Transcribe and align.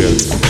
Yeah. 0.00 0.49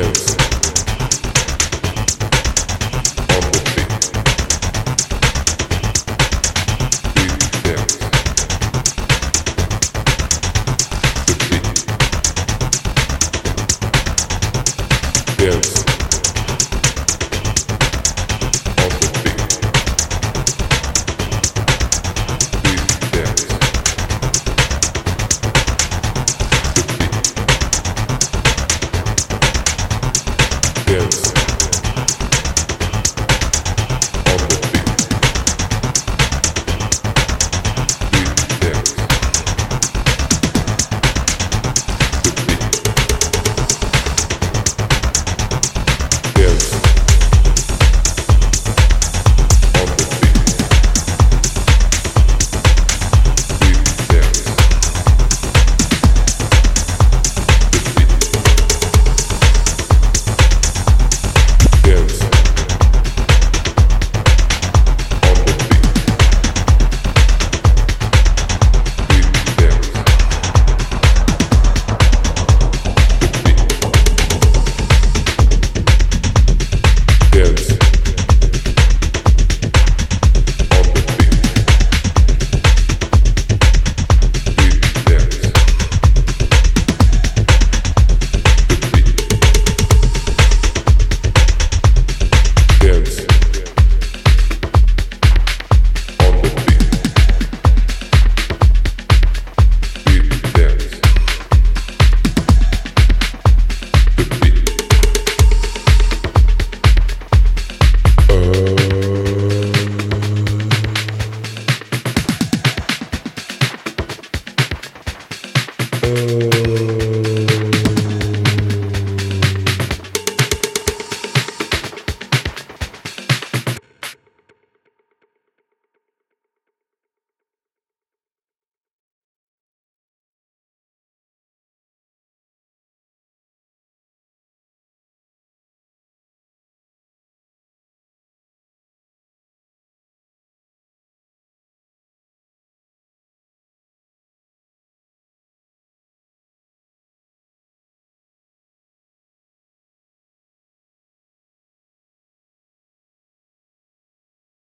Studios. 0.00 0.29